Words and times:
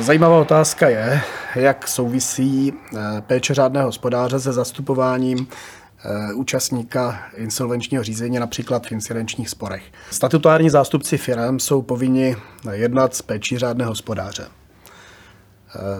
Zajímavá 0.00 0.40
otázka 0.40 0.88
je, 0.88 1.20
jak 1.54 1.88
souvisí 1.88 2.72
péče 3.20 3.54
řádného 3.54 3.86
hospodáře 3.86 4.40
se 4.40 4.52
zastupováním 4.52 5.48
účastníka 6.34 7.22
insolvenčního 7.36 8.04
řízení 8.04 8.38
například 8.38 8.86
v 8.86 8.92
incidenčních 8.92 9.48
sporech. 9.48 9.82
Statutární 10.10 10.70
zástupci 10.70 11.18
firm 11.18 11.58
jsou 11.58 11.82
povinni 11.82 12.36
jednat 12.70 13.14
s 13.14 13.22
péčí 13.22 13.58
řádného 13.58 13.90
hospodáře. 13.90 14.46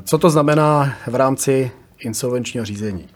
Co 0.05 0.19
to 0.19 0.31
znamená 0.31 0.95
v 1.07 1.15
rámci 1.15 1.71
insolvenčního 1.99 2.65
řízení? 2.65 3.09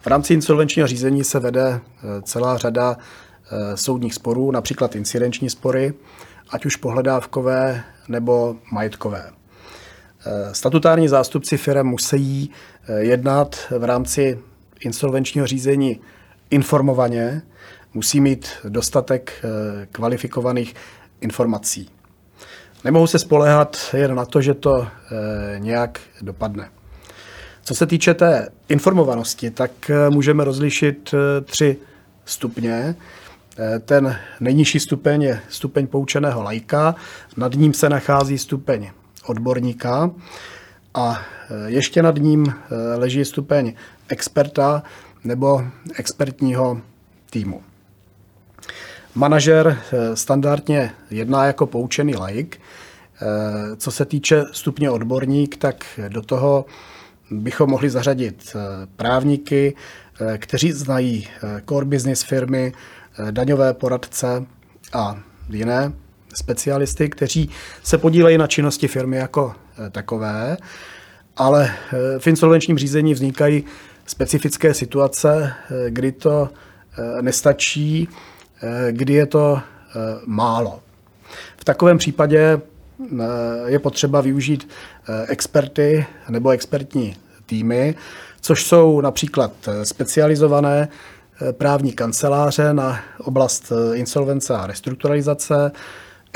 V 0.00 0.06
rámci 0.06 0.34
insolvenčního 0.34 0.88
řízení 0.88 1.24
se 1.24 1.40
vede 1.40 1.80
eh, 1.80 2.22
celá 2.22 2.56
řada 2.58 2.96
eh, 2.96 3.76
soudních 3.76 4.14
sporů, 4.14 4.50
například 4.50 4.96
incidenční 4.96 5.50
spory, 5.50 5.94
ať 6.50 6.66
už 6.66 6.76
pohledávkové 6.76 7.84
nebo 8.08 8.56
majetkové. 8.72 9.30
Eh, 10.26 10.54
statutární 10.54 11.08
zástupci 11.08 11.56
firm 11.56 11.86
musí 11.86 12.50
jednat 12.98 13.56
v 13.78 13.84
rámci 13.84 14.38
insolvenčního 14.80 15.46
řízení 15.46 16.00
informovaně, 16.50 17.42
musí 17.94 18.20
mít 18.20 18.48
dostatek 18.68 19.44
kvalifikovaných 19.92 20.74
informací. 21.20 21.90
Nemohou 22.84 23.06
se 23.06 23.18
spolehat 23.18 23.76
jen 23.96 24.14
na 24.14 24.24
to, 24.24 24.40
že 24.40 24.54
to 24.54 24.86
nějak 25.58 26.00
dopadne. 26.22 26.68
Co 27.66 27.74
se 27.74 27.86
týče 27.86 28.14
té 28.14 28.48
informovanosti, 28.68 29.50
tak 29.50 29.90
eh, 29.90 30.10
můžeme 30.10 30.44
rozlišit 30.44 31.14
eh, 31.14 31.40
tři 31.40 31.76
stupně. 32.24 32.94
Eh, 33.58 33.78
ten 33.78 34.16
nejnižší 34.40 34.80
stupeň 34.80 35.22
je 35.22 35.40
stupeň 35.48 35.86
poučeného 35.86 36.42
lajka, 36.42 36.94
nad 37.36 37.54
ním 37.54 37.74
se 37.74 37.88
nachází 37.88 38.38
stupeň 38.38 38.90
odborníka 39.26 40.10
a 40.94 41.20
ještě 41.66 42.02
nad 42.02 42.16
ním 42.16 42.54
leží 42.96 43.24
stupeň 43.24 43.74
experta 44.08 44.82
nebo 45.24 45.64
expertního 45.94 46.80
týmu. 47.30 47.62
Manažer 49.14 49.78
standardně 50.14 50.90
jedná 51.10 51.44
jako 51.44 51.66
poučený 51.66 52.16
laik. 52.16 52.60
Co 53.76 53.90
se 53.90 54.04
týče 54.04 54.44
stupně 54.52 54.90
odborník, 54.90 55.56
tak 55.56 55.84
do 56.08 56.22
toho 56.22 56.64
bychom 57.30 57.70
mohli 57.70 57.90
zařadit 57.90 58.56
právníky, 58.96 59.74
kteří 60.38 60.72
znají 60.72 61.28
core 61.68 61.86
business 61.86 62.22
firmy, 62.22 62.72
daňové 63.30 63.74
poradce 63.74 64.46
a 64.92 65.18
jiné 65.48 65.92
specialisty, 66.34 67.08
kteří 67.08 67.50
se 67.82 67.98
podílejí 67.98 68.38
na 68.38 68.46
činnosti 68.46 68.88
firmy 68.88 69.16
jako 69.16 69.54
takové, 69.90 70.56
ale 71.36 71.74
v 72.18 72.26
insolvenčním 72.26 72.78
řízení 72.78 73.14
vznikají 73.14 73.64
specifické 74.06 74.74
situace, 74.74 75.52
kdy 75.88 76.12
to 76.12 76.48
nestačí, 77.20 78.08
kdy 78.90 79.12
je 79.12 79.26
to 79.26 79.60
málo. 80.26 80.80
V 81.56 81.64
takovém 81.64 81.98
případě 81.98 82.60
Eh, 83.00 83.70
je 83.70 83.78
potřeba 83.78 84.20
využít 84.20 84.68
eh, 85.08 85.26
experty 85.28 86.06
nebo 86.28 86.50
expertní 86.50 87.16
týmy, 87.46 87.94
což 88.40 88.64
jsou 88.64 89.00
například 89.00 89.52
eh, 89.68 89.84
specializované 89.84 90.88
právní 91.52 91.92
kanceláře 91.92 92.74
na 92.74 93.00
oblast 93.18 93.72
insolvence 93.94 94.54
a 94.54 94.66
restrukturalizace, 94.66 95.72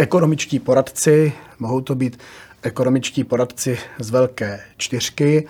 ekonomičtí 0.00 0.58
poradci, 0.58 1.32
mohou 1.58 1.80
to 1.80 1.94
být 1.94 2.18
ekonomičtí 2.62 3.24
poradci 3.24 3.78
z 3.98 4.10
velké 4.10 4.60
čtyřky, 4.76 5.46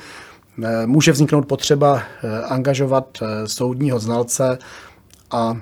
může 0.87 1.13
vzniknout 1.13 1.47
potřeba 1.47 2.03
angažovat 2.49 3.19
soudního 3.47 3.99
znalce 3.99 4.59
a 5.31 5.57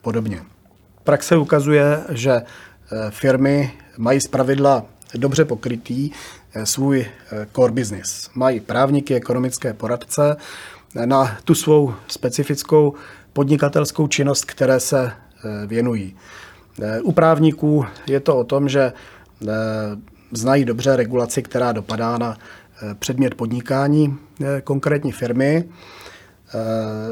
podobně. 0.00 0.42
Praxe 1.04 1.36
ukazuje, 1.36 2.04
že 2.08 2.42
firmy 3.10 3.72
mají 3.98 4.20
zpravidla 4.20 4.84
dobře 5.14 5.44
pokrytý 5.44 6.10
svůj 6.64 7.06
core 7.54 7.72
business. 7.72 8.30
Mají 8.34 8.60
právníky, 8.60 9.14
ekonomické 9.14 9.72
poradce 9.72 10.36
na 11.04 11.38
tu 11.44 11.54
svou 11.54 11.94
specifickou 12.08 12.94
podnikatelskou 13.32 14.08
činnost, 14.08 14.44
které 14.44 14.80
se 14.80 15.12
věnují. 15.66 16.16
U 17.02 17.12
právníků 17.12 17.86
je 18.06 18.20
to 18.20 18.36
o 18.36 18.44
tom, 18.44 18.68
že 18.68 18.92
znají 20.32 20.64
dobře 20.64 20.96
regulaci, 20.96 21.42
která 21.42 21.72
dopadá 21.72 22.18
na 22.18 22.38
předmět 22.98 23.34
podnikání 23.34 24.16
konkrétní 24.64 25.12
firmy. 25.12 25.64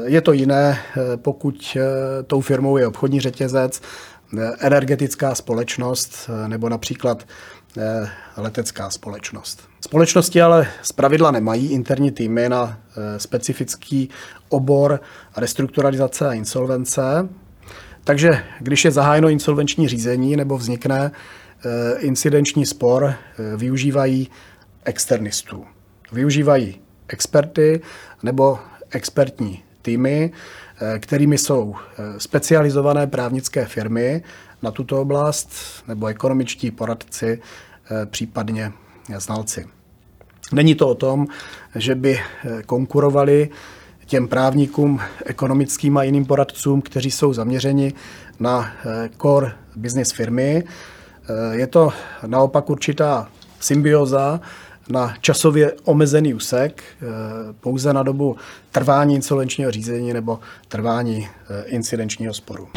Je 0.05 0.21
to 0.21 0.33
jiné, 0.33 0.79
pokud 1.15 1.77
tou 2.27 2.41
firmou 2.41 2.77
je 2.77 2.87
obchodní 2.87 3.19
řetězec 3.19 3.81
energetická 4.59 5.35
společnost 5.35 6.29
nebo 6.47 6.69
například 6.69 7.23
eh, 7.77 8.09
letecká 8.37 8.89
společnost. 8.89 9.61
Společnosti 9.81 10.41
ale 10.41 10.67
zpravidla 10.81 11.31
nemají 11.31 11.71
interní 11.71 12.11
týmy 12.11 12.49
na 12.49 12.77
eh, 12.97 13.19
specifický 13.19 14.09
obor 14.49 15.01
restrukturalizace 15.37 16.27
a 16.27 16.33
insolvence, 16.33 17.29
takže 18.07 18.43
když 18.59 18.85
je 18.85 18.91
zahájeno 18.91 19.29
insolvenční 19.29 19.87
řízení 19.87 20.35
nebo 20.35 20.57
vznikne 20.57 21.11
eh, 21.11 21.99
incidenční 21.99 22.65
spor, 22.65 23.13
využívají 23.57 24.29
externistů. 24.85 25.65
Využívají 26.11 26.81
experty 27.07 27.81
nebo 28.23 28.59
expertní 28.91 29.63
týmy, 29.81 30.31
Eh, 30.81 30.99
kterými 30.99 31.37
jsou 31.37 31.75
eh, 31.75 32.19
specializované 32.19 33.07
právnické 33.07 33.65
firmy 33.65 34.23
na 34.61 34.71
tuto 34.71 35.01
oblast 35.01 35.51
nebo 35.87 36.07
ekonomičtí 36.07 36.71
poradci, 36.71 37.41
eh, 37.91 38.05
případně 38.05 38.71
znalci. 39.17 39.67
Není 40.51 40.75
to 40.75 40.87
o 40.87 40.95
tom, 40.95 41.27
že 41.75 41.95
by 41.95 42.19
konkurovali 42.65 43.49
těm 44.07 44.27
právníkům, 44.27 44.99
ekonomickým 45.25 45.97
a 45.97 46.03
jiným 46.03 46.25
poradcům, 46.25 46.81
kteří 46.81 47.11
jsou 47.11 47.33
zaměřeni 47.33 47.93
na 48.39 48.71
core 49.21 49.51
business 49.75 50.11
firmy. 50.11 50.63
Je 51.51 51.67
to 51.67 51.89
naopak 52.27 52.69
určitá 52.69 53.27
symbioza 53.59 54.41
na 54.89 55.13
časově 55.21 55.73
omezený 55.83 56.33
úsek, 56.33 56.83
eh, 56.83 57.05
pouze 57.59 57.93
na 57.93 58.03
dobu 58.03 58.35
trvání 58.71 59.15
insolvenčního 59.15 59.71
řízení 59.71 60.13
nebo 60.13 60.39
trvání 60.67 61.27
eh, 61.49 61.63
incidenčního 61.65 62.33
sporu. 62.33 62.67